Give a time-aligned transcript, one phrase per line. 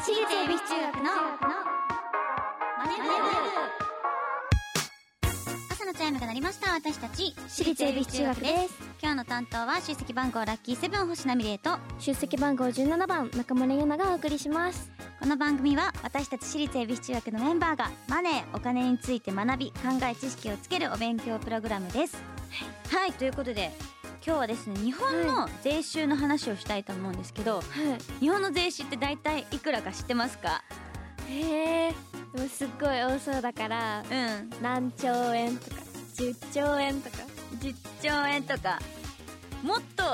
[0.00, 3.08] 私立恵比寿中学のマネブ
[5.72, 6.72] 朝のチャイムが鳴りました。
[6.72, 8.78] 私たち私立恵比寿中学です。
[9.02, 14.88] 今日の担当は出席番号ラッキーセブン星名美玲と出席番号17番中村ゆながお送りします。
[15.18, 22.22] この番組は私たち私立恵比寿中学のメンバーがマネーお金について学び考え知識をつけるお勉強プログラムです。
[22.92, 23.72] はい、ということで
[24.28, 27.62] 今日はですね日本の税収の話をしたいと思うんですけど、は
[28.20, 30.62] 日本の税収って大体いくらか知ってますか？
[31.30, 31.94] いへえ
[32.34, 34.50] でもすっごい多そうだからうん。
[34.62, 35.76] 何兆円とか
[36.16, 37.16] 10兆円とか。
[37.58, 38.78] 10兆円とか。
[39.62, 40.04] もっと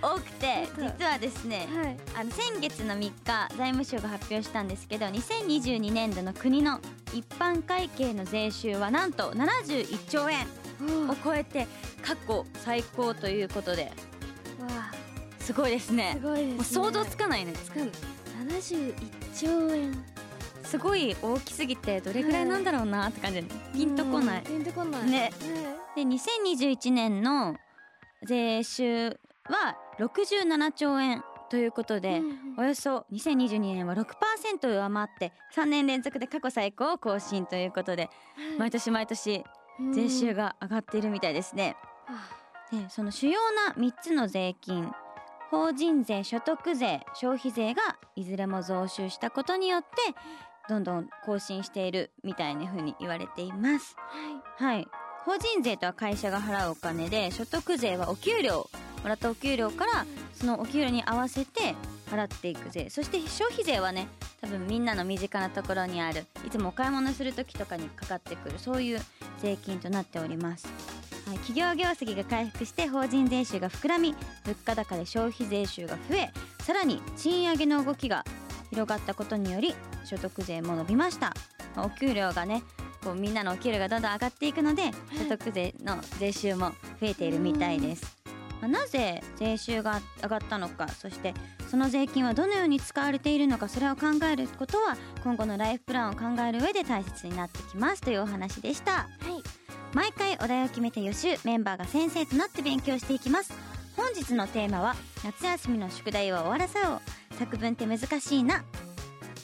[0.00, 1.96] 多くて実はですねはい。
[2.20, 3.12] あの先月の3日
[3.56, 6.78] 財務省が発表したんですけど2022年度の国の
[7.12, 10.46] 一般会計の税収はなんと71兆円。
[10.46, 10.63] お
[11.10, 11.66] を超えて
[12.02, 13.84] 過去最高ということで。
[13.84, 14.92] わあ。
[15.40, 16.16] すごいですね。
[16.16, 16.54] すごいですね。
[16.54, 17.52] もう想像つかないね。
[17.52, 17.90] つかん
[18.48, 18.94] 71
[19.34, 20.04] 兆円。
[20.64, 24.40] すごい大きすぎてどれぐらいなんだろうなって感じでピンとこない。
[24.40, 25.10] うんピンとこない。
[25.10, 25.30] ね。
[25.94, 27.56] で2021年の
[28.26, 29.10] 税収
[29.44, 32.22] は67兆円ということで、
[32.56, 34.08] およそ2022年は6%
[34.66, 38.08] 上回って3年連続で過去最高を更新ということで
[38.58, 39.44] 毎年毎年
[39.92, 41.76] 税収がが上がっているみたいですね。
[42.70, 44.92] でその主要な3つの税金
[45.50, 47.82] 法人税所得税消費税が
[48.16, 49.88] いずれも増収したことによって
[50.68, 53.96] どんどん更新しているみたいな風に言われています。
[54.56, 54.88] はい。
[55.24, 58.68] 法人税とは会社が払うお金で所得税はお給料
[59.02, 61.74] もらったお給料からそのお給料に合わせて
[62.10, 62.90] 払っていく税。
[62.90, 64.08] そして消費税はね
[64.40, 66.26] 多分みんなの身近なところにある。
[66.46, 68.58] いつもお買い物する時とかにかかってくる。
[68.58, 69.00] そういう
[69.44, 70.66] 税金となっております、
[71.28, 74.14] はい、企業業績が回復して法人税収が膨らみ
[74.44, 76.30] 物価高で消費税収が増え
[76.62, 78.24] さらに賃上げの動きが
[78.70, 81.34] 広がったことにより所得税も伸びました。
[81.76, 82.62] まあお給料がね
[83.02, 88.16] こうみんなのお給料がどんどん上がっていくので所得税の税収も増えているみたいです。
[88.60, 91.34] まあなぜ税収が上がったのかそして
[91.74, 98.92] その税金はどのように使われているのかそれを考えることは今後のライフプランを考える上で大切になってきますというお話でした。
[98.92, 99.42] はい。
[99.92, 103.52] 毎回お題を決めて予習メンバーが先生となって勉強していきます。
[103.96, 107.00] 本日のテーマは夏休みの宿題を終わらせよ
[107.32, 107.34] う。
[107.34, 108.62] 作文って難しいな。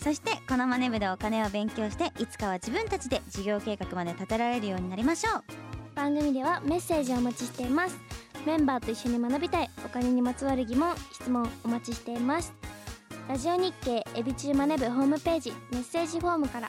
[0.00, 5.70] そしてこのマネ部でお金を勉強していつかは自分たちで事業計画まで立てられるようになりましょう。
[5.96, 8.09] 番組ではメッセージをお待ちしています
[8.46, 12.52] メンバーと一緒に学びたいお金にまつわる疑問質問お待ちしています。
[13.28, 16.68] ラジオ日経エビチューマネブホームページメッセージフォームから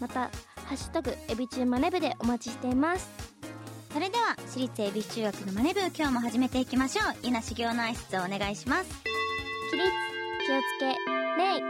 [0.00, 0.30] またハ
[0.70, 3.10] ッシュタグエビチューマネブでお待ちしています。
[3.92, 7.14] それでは私立恵比寿中学のマネ部今日も始めていきましょう。
[7.24, 8.88] ゆな修行の挨拶をお願いします。
[9.70, 9.90] 起立
[10.46, 11.60] 気をつけ礼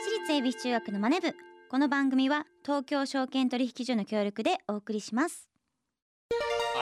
[0.00, 1.34] 私立恵比寿中学のマネ部
[1.70, 5.50] この番組は東京証券取引所の協力でお送りします。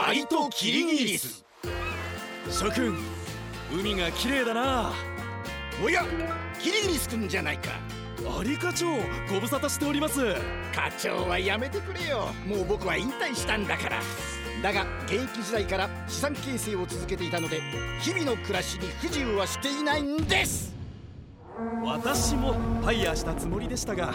[0.07, 1.45] アリとキリギリス。
[2.49, 2.97] 諸君
[3.73, 4.93] 海が綺麗だな。
[5.85, 6.05] おや
[6.61, 7.73] キリギリス君じゃないか。
[8.39, 8.87] アリ課長
[9.29, 10.21] ご無沙汰しております。
[10.73, 12.29] 課長はやめてくれよ。
[12.47, 14.01] もう僕は引退したんだから。
[14.63, 17.61] だが現役時代から資産形成を続けていたので
[18.01, 20.77] 日々の暮らしに不自由はしていないんです。
[21.83, 24.15] 私もファイヤーしたつもりでしたが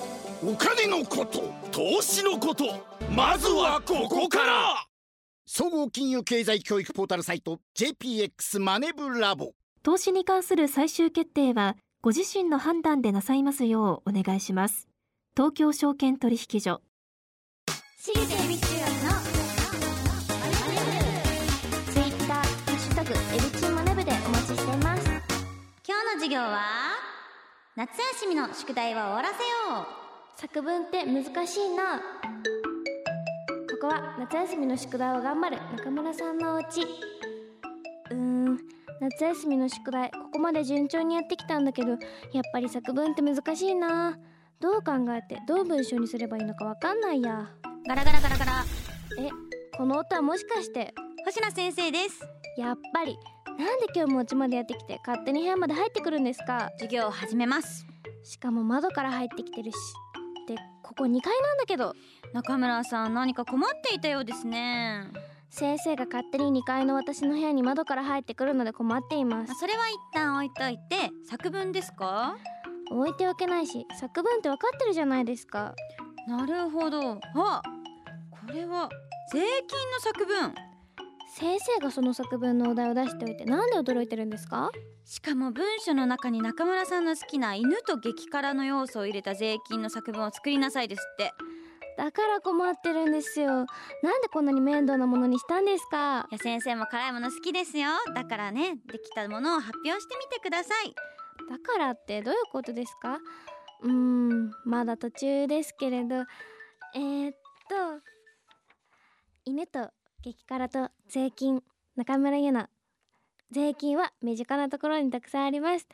[0.43, 2.65] お金のこと投資のこと
[3.11, 4.87] まずはここから。
[5.45, 9.51] 総合金融経済教育ポータルサイト JPX マネブラボ。
[9.83, 14.87] 投資に関する最終決定はご自身の判断でなさいますようお願いします。
[15.37, 16.81] 東京証券取引所。
[17.99, 19.11] 私立恵比寿中学の
[20.39, 20.81] マネ
[21.85, 25.03] 部ツイッターハッシュタグエビチューマネブでお待ちしています。
[25.05, 26.61] 今日の授業は
[27.75, 30.00] 夏休みの宿題は終わらせよ
[30.37, 31.99] 作文って難しいな。
[33.69, 36.81] ここは夏休みの宿題を頑張る中村さんのお家。
[38.11, 38.57] うーん
[38.99, 41.99] 夏休みの宿題ここまで順調にやってきたんだけどやっ
[42.53, 44.17] ぱり作文って難しいな。
[44.59, 47.49] どう考えてどう文章にすればいいのかわかんないや。
[47.63, 48.51] うガラガラガラガラ。
[49.19, 49.29] え
[49.77, 50.93] この音はもしかして
[51.25, 52.19] 星名先生です。
[52.57, 53.17] やっぱり
[53.47, 56.69] なんで今日もお家までやってきて勝手に部屋まで入ってくるんですか？
[56.73, 57.85] 授業を始めます。
[58.23, 59.77] しかも窓から入ってきてるし
[60.55, 61.93] でここ2階なんだけど。
[62.33, 65.03] 中村さん何か困っていたようですね。
[65.49, 69.53] 先生が勝手に2階の私の部屋に窓から入ってくるので困っています。
[69.55, 72.37] それは一旦置いといて作文ですか？
[72.89, 75.75] 置いておけないし作文って分かってるじゃないですか。
[76.25, 77.19] なるほど。
[77.35, 77.61] あ
[78.29, 78.87] これは
[79.33, 79.45] 税金
[79.91, 80.55] の作文
[81.33, 84.69] 先生がその作文のお題を出しておいてなんで驚いてるんですか？
[85.05, 91.31] しかも文章の中に中村さんの好きな犬と激辛の要素を入れた税金の作文を作りなさいですって。
[91.97, 93.49] だから困ってるんですよ。
[93.49, 96.27] なんでこんなに面倒なものにしたんですか？
[96.31, 97.91] いや先生も辛いもの好きですよ。
[98.13, 100.93] だからねできたものを発表してみてください。
[101.49, 103.19] だからってどういうことですか？
[103.83, 106.25] うーんまだ途中ですけれど。
[106.93, 107.35] えー、っ
[107.69, 108.01] と
[109.45, 109.89] 犬と
[110.23, 111.63] 激辛と税金
[111.95, 112.69] 中村ゆな
[113.49, 115.87] 税金は身近なところにたくさんあります。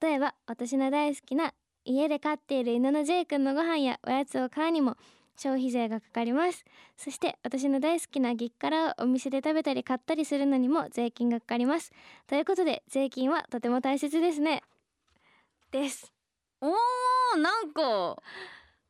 [0.00, 1.54] 例えば私の大好きな
[1.86, 4.96] 家で飼っている犬のジェイ君のご飯やおやつを買うにも
[5.34, 6.64] 消費税がかかります。
[6.98, 11.90] そして私の大好きな激辛をお店で食べたり買ったりするのにも税金がかかります。
[12.26, 14.62] ということで税金はとても大切ですね。
[15.70, 16.12] です。
[16.60, 18.22] おーなんか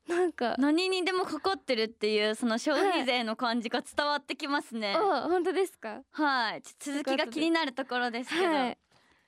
[0.09, 4.97] なんか何にでもかかってるっていうその消費税の感じが伝わってきますね。
[4.99, 6.03] お本当ですか？
[6.11, 6.63] はい。
[6.81, 8.79] 続きが気になるところですけど、はい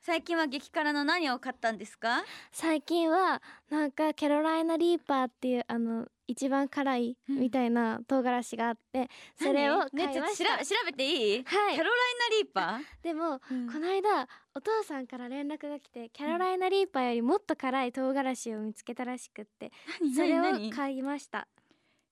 [0.04, 2.25] 最近は激辛の何を買ったんですか？
[2.50, 3.40] 最近は
[3.70, 9.08] なんかキャロライナリーパーっていうあの一番辛いみたいな唐辛子があって
[9.40, 11.75] それを買いました、ちょっと調べていい、はい。
[11.76, 11.94] キャロライ
[12.31, 13.70] ナリーパ でも、うん。
[13.72, 21.46] この間お父さんから連絡が来てキャロライナリーパーよりもっと辛い唐辛子を見つけたらしくってーそれを買いました。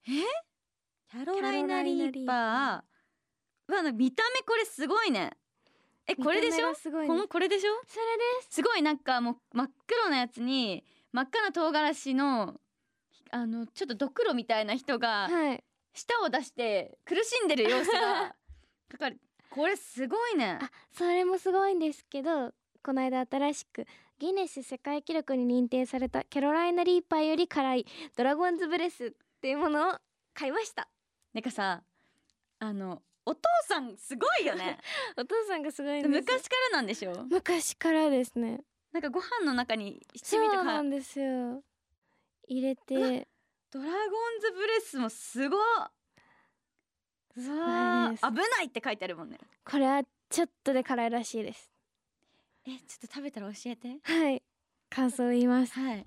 [0.05, 3.73] キャロライナリーパー？
[3.73, 5.33] うわ見た目これすごいね
[6.11, 6.69] えこれでしょ？
[6.69, 7.09] がすごいね。
[7.09, 7.73] このこれでしょ？
[7.87, 8.55] それです。
[8.57, 12.61] すごいなんかもう真っ黒なやつに真っ赤な唐辛子の
[13.33, 15.65] あのちょっとドクロみたいな人がはい。
[15.93, 18.35] 舌を出して苦しんでる様子が
[18.89, 19.21] かかる。
[19.51, 20.59] これすごいね。
[20.63, 22.53] あそれもすごいんですけど
[22.83, 23.85] この間新しく
[24.19, 27.87] ギネス世界記録に認定されたキャロライナリーパーより辛い
[28.17, 29.11] ドラゴンズブレスっ
[29.41, 29.99] ていうものを
[30.35, 30.89] 買いました。
[31.33, 31.83] なんかさ
[32.61, 34.79] あのお父さんすごいよね。
[35.17, 38.65] お父さんがすごい昔からなんでしょ昔からですね。
[38.91, 41.63] なんかご飯の中に七味とかなんですよ。
[42.49, 43.29] 入れて。
[43.71, 45.61] ドラゴンズブレスもすごっ。
[47.37, 49.39] うそわ危ないって書いてあるもんね。
[49.65, 51.71] これはちょっとで辛いらしいです。
[52.67, 53.99] えちょっと食べたら教えて。
[54.03, 54.43] はい。
[54.89, 55.75] 感想を言います。
[55.79, 56.07] はい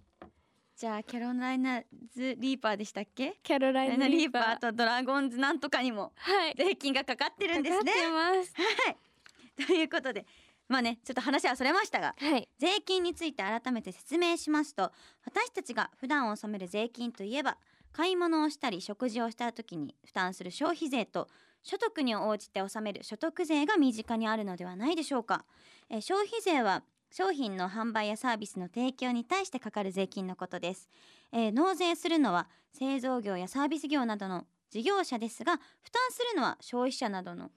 [0.75, 1.81] じゃあキャロライナ
[2.15, 3.35] ズリーパーでしたっけ？
[3.43, 4.41] キャロライナリリーパー。
[4.41, 6.55] ーパーとドラゴンズなんとかにもはい。
[6.57, 7.91] 税金がかかってるんですね。
[7.91, 9.65] はい。
[9.65, 10.25] ということで
[10.67, 12.49] まあねちょっと話はそれましたがはい。
[12.57, 14.91] 税金について改めて説明しますと
[15.25, 17.57] 私たちが普段納める税金といえば
[17.91, 21.27] 買い物をしたり食事をした時に負担する消費税と
[21.61, 25.45] 所得に応じて納める所得税が身近にあるのではないでしょうか、
[25.89, 26.81] えー消費税は
[27.15, 30.89] 商品の販売やサービスの提供に対してかかる税金のことです、
[31.31, 37.51] えー納税するのは製造業やサービス業などの事業者ですが負担するのは消費者などの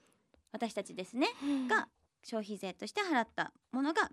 [0.53, 1.29] 私たちですね
[1.71, 1.89] が
[2.23, 4.11] 消費税として払ったものが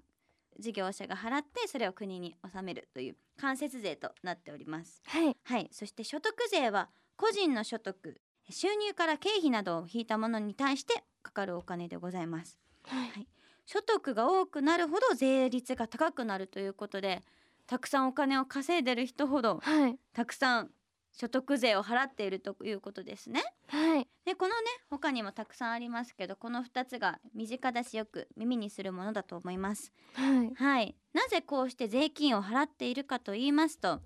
[0.59, 5.01] 事業者が払ってそれを国に納めるという間接税となっております。
[5.07, 5.35] はい。
[5.43, 5.67] はい。
[5.71, 12.59] そして所得税は個人の所得収入から経費などを引いたものに対してかかるお金でございます。
[12.85, 13.27] はい
[13.65, 17.21] 所得が多くなるほど税率が高くなるということで
[17.65, 19.97] たくさんお金を稼いでる人ほどはい。
[20.13, 20.71] たくさん
[21.15, 23.43] 所得税を払っているということですね。
[23.67, 24.07] はい。
[24.25, 29.93] でこのね他にもたくさんありますけどこの2つが身近だしよく耳にするものだと思います。
[30.13, 30.53] はい。
[30.55, 30.95] はい。
[31.13, 34.01] なぜこうして税金を払っているかと言いますと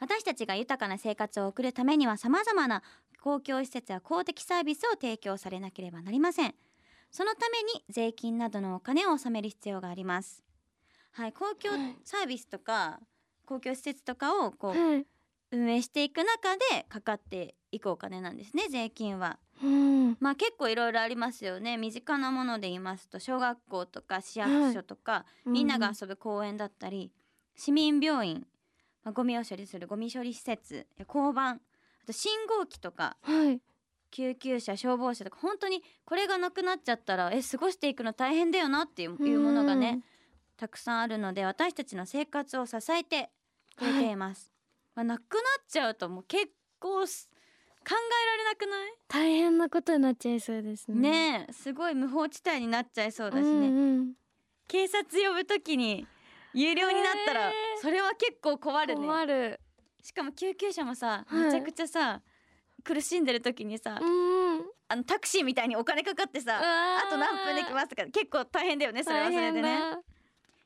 [0.00, 2.82] 私たちが豊かな生活を送るためには様々な
[3.22, 6.54] 公共施設や公的サービスを提供されなければなりません
[7.10, 10.44] そのために税金などのお金を納める必要があります。
[11.12, 11.96] はい公共はい。
[12.04, 13.00] サービスとか
[13.44, 15.06] 公共施設とかをこうはい。
[15.52, 19.38] 運営していく中でかかっていくお金なんですね税金は。
[19.62, 20.16] うん。
[20.20, 21.76] まあ結構いろいろありますよね。
[21.76, 27.10] 身近なもので言いますと小学校とか市役所とか、みんなが遊ぶ公園だったり
[27.56, 28.46] 市民病院、
[29.02, 31.60] まあ、ゴミを処理するゴミ処理施設や交番
[32.02, 33.60] あと信号機とかはい
[34.10, 40.00] 救急車消防車とか本当にこれがなくなっちゃったらえ過ごしていくの大変だよなっていうものがね
[40.56, 43.30] たくさんあるので私たちの生活を支えて
[43.76, 44.52] くれています、
[44.94, 46.48] まあ、なくなっちゃうともう結
[46.78, 47.30] 構す
[47.82, 48.92] 考えられなくない？
[49.08, 51.10] 大変なことになっちゃいそうですね。
[51.10, 54.12] ねえすごい無法地帯になっちゃいそうだしね、うんうん
[54.68, 56.06] 警察呼ぶときに
[56.54, 57.50] 有料になったら
[57.82, 59.00] それは結構困るね。
[59.00, 59.60] 困る。
[60.02, 61.44] しかも救急車もさはい。
[61.46, 62.20] めちゃくちゃさ
[62.82, 64.60] 苦しんでる時にさうん。
[64.88, 69.78] あのタクシーみたいにお金かかってさあと何分で来ますとか結構大変だよねそれはそれでね。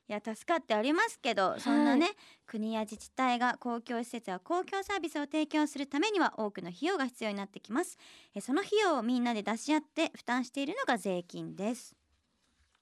[0.06, 2.10] いや助かっておりますけどそんなね、
[2.46, 7.96] 国や自治体が公共施設や公共サービスを提供するためには多くの費用が必要になってきます。
[8.34, 11.96] えその費用をみんなで出し合って負担しているのが税金です。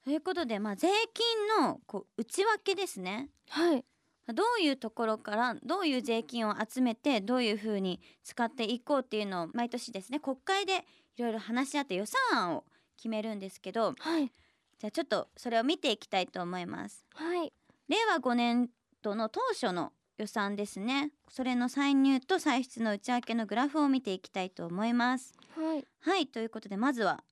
[0.03, 3.29] ということでまあ税金のこう内訳ですね。
[3.49, 3.85] はい
[4.31, 10.85] どういうところからどういう税金を集めてどういうふうに使っていこうっていうのを毎年ですね国会で
[11.17, 12.63] いろいろ話し合って予算案を
[12.95, 14.31] 決めるんですけどはい。
[14.79, 17.05] じゃあちょっとそれを見ていきたいと思います。
[17.13, 17.53] はい。
[17.87, 18.69] 令和5年
[19.01, 21.11] 度の当初の予算ですね。
[21.29, 25.33] それの歳入と歳出の内訳のグラフを見ていきたいと思います。
[25.55, 25.85] はい。
[26.01, 27.23] はいということでまずは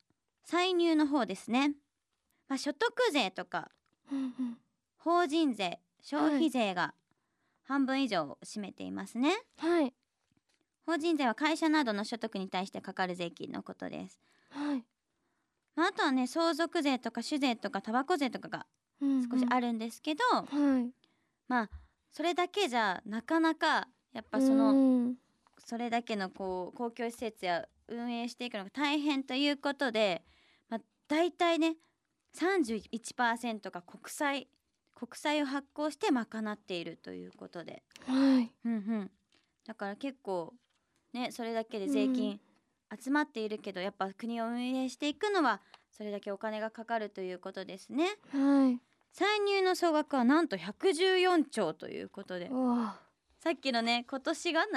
[0.45, 1.74] 歳入の方ですね、
[2.48, 3.69] まあ、所得税とか
[4.98, 6.93] 法人税消費税が
[7.63, 9.93] 半分以上を占めていますね、はい。
[10.86, 14.84] 法人税は会社などの所得に対してかかる税金のことです、はい。
[15.75, 18.65] まあ、あとはね相続税とか酒税とかタバコ税とかが
[19.00, 20.91] 少しあるんですけど、はい。
[21.48, 21.70] まあ
[22.12, 25.15] それだけじゃなかなかやっぱその、うん。
[25.63, 30.24] それだけのこう公共施設や運営していくのが大変ということで、
[30.70, 31.75] まあ、大体ね
[32.36, 34.48] 31%が国債
[35.01, 38.51] 国債を発行して賄っているということで、はい。
[38.63, 39.12] うんうん、
[39.65, 40.53] だから結構
[41.12, 42.39] ねそれだけで税金
[43.03, 48.10] 集まっているけど、やっぱ国を運営していくのはそれだけお金がかかるということですね。
[48.31, 48.79] はい。
[49.12, 52.51] 歳入の総額はなんと114兆ということで。
[53.39, 54.67] さっきのね今年が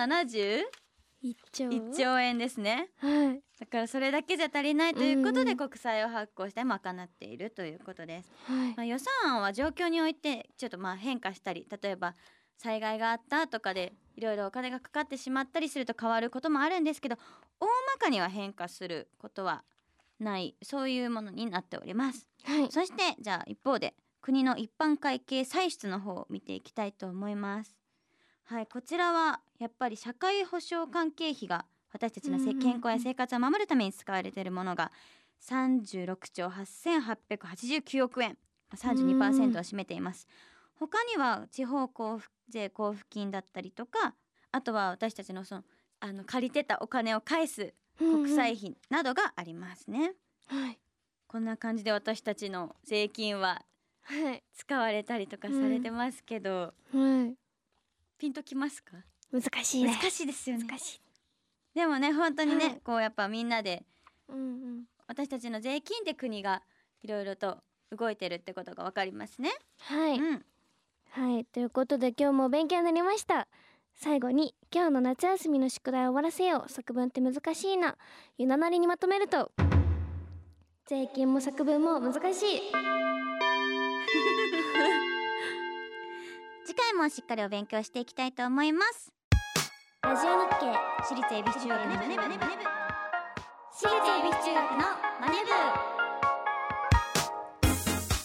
[1.24, 2.90] 71一丁兆円ですね。
[2.98, 3.40] はい。
[3.58, 5.56] だからそれだけじゃ足りないということでうん。
[5.56, 8.74] 国債を発行して賄っているということです、はい。
[8.76, 12.14] まあ、予算案は状況においてちょっとまあ変化したり例えば
[12.58, 17.16] 災害があったとかでいろいろお金がかかってしまったりすると変わることもあるんですけど
[17.60, 19.64] 大まかには変化することは
[20.20, 22.28] ないそういうものになっております。
[22.44, 22.70] はい。
[22.70, 27.76] そしてじゃあ一方で国の一般会計歳出の方を見ていきたいと思います。
[28.44, 34.92] はいこちらはやっぱり社会保障関係費が私たちの健康や生活を守るために使われているものが
[35.40, 38.36] 36兆8889億円
[38.76, 40.28] 32%を占めています。
[40.74, 44.14] 他には地方交付税交付金だったりとか
[44.52, 45.64] あとは私たちのその
[46.00, 50.12] あの借りてたお金を返す国債費などがありますね、
[50.46, 50.78] はい。
[51.26, 53.62] こんな感じで私たちの税金は
[54.02, 54.42] はい。
[54.52, 57.34] 使われたりとかされてますけど、はい。
[58.18, 58.96] ピンときますか？
[59.32, 59.98] 難しいね。
[60.00, 60.64] 難しいですよね。
[60.64, 61.00] 難しい。
[61.74, 62.80] でもね本当にね、はい。
[62.84, 63.82] こうやっぱみんなで
[64.28, 64.84] うんうん。
[65.06, 66.62] 私たちの税金で国が
[67.02, 67.58] いろいろと
[67.92, 69.50] 動いてるってことがわかりますね、
[69.80, 70.18] はい。
[70.18, 70.44] うん。
[71.10, 71.44] はい。
[71.44, 73.48] ということで今日もお勉強になりました。
[73.96, 76.70] 最後に今日の夏休みの宿題を終わらせよう。
[76.70, 77.96] 作文って難しいな。
[78.38, 79.52] ゆななりにまとめると。
[80.86, 82.60] 税金も作文も難しい
[86.66, 89.12] 次回もしっかりお勉強していきたいと思います。
[90.02, 90.66] ラジオ日経
[91.02, 92.22] 私立恵比寿中学のマネブ
[93.72, 94.78] 私立恵比寿中学の
[95.20, 95.34] マネ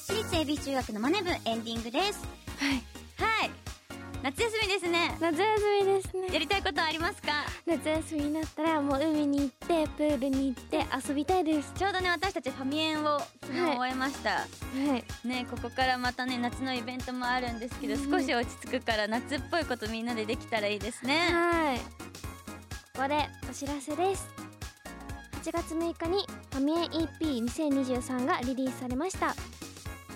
[0.08, 2.25] 私立恵比寿中学のマネブエンディングです。
[2.58, 2.75] 部はい。
[3.17, 3.59] はい
[4.22, 5.16] 夏休みですね。
[5.22, 6.28] 夏休みですね。
[6.34, 7.46] やりたいことありますか？
[7.66, 11.72] 夏休みになったらもう海に行ってプールに行って遊びたいです。
[11.76, 14.46] ちょうどね私たちファミエンを昨日はい終えました、は
[15.24, 15.28] い。
[15.28, 18.12] ねここからまたね夏のイベントもあるんですけど、うん。
[18.12, 21.18] 少し落ち着くから夏っぽいことみんなでできたらいいですね。
[21.32, 21.80] はい。
[21.80, 24.28] ここでお知らせです。
[25.44, 29.34] 8月6日にファミエン EP2023 がリリースされました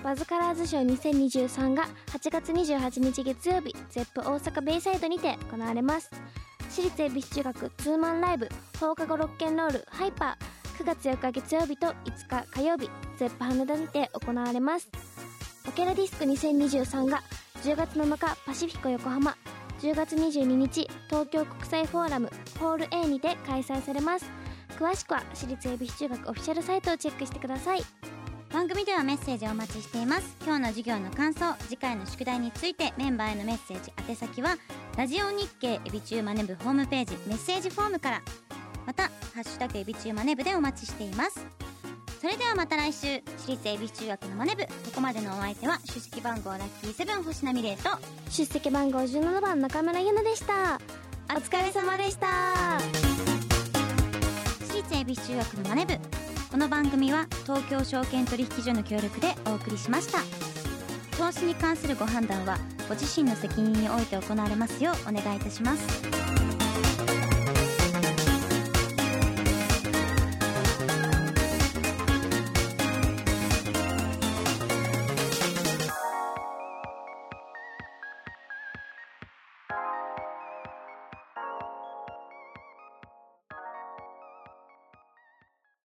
[0.03, 6.11] バズカラーズショー2023が8月28日月曜日 ZEP 大阪ベイサイドにて行われます。
[6.69, 11.95] 私立恵比寿中学ツーマンライブ放課後ロッケンロールハイパー9月4日月曜日と5
[12.27, 14.89] 日火曜日 ZEP 羽田にて行われます。
[15.69, 17.23] オケラディスク2023が
[17.63, 19.37] 10月7日パシフィコ横浜
[19.79, 22.29] 10月22日東京国際フォーラム
[22.59, 24.25] ホール A にて開催されます。
[24.77, 27.83] 詳しくは私立恵比寿中学オフィシャルサイトをチェックしてください。
[28.53, 30.37] 番組ではメッセージをお待ちしています。
[30.45, 34.57] 今日の授業の感想次回の宿題についてメンバーへのメッセージ宛先は
[34.95, 38.21] ラジオ日経エビチューマネブホームページメッセージフォームから
[38.85, 39.09] またハ
[39.41, 41.43] ッシュタグエビチューマネブでお待ちしています。
[42.21, 44.65] それではまた来週私立恵比寿中学のマネブ。
[44.65, 47.89] ここまでのお相手は出席番号ラッキーセブン星名美玲と
[48.29, 50.79] 出席番号17番中村ゆなでした。
[51.35, 52.77] お疲れ様でした。
[54.69, 55.97] 私立恵比寿中学のマネブ
[56.53, 60.19] この番組は東京証券取引所の協力でお送りしました。
[61.17, 66.52] 投資に関するご判断はご自身の責任において行われますようお願いいたします。